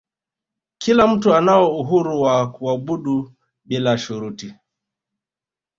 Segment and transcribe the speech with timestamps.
[0.77, 3.33] kila mtu anao uhuru wa kuabudu
[3.65, 4.55] bila shuruti